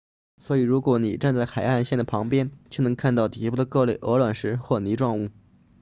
[0.41, 5.29] 所以如果你站在海岸线旁边就能看到底部的各类鹅卵石或泥状物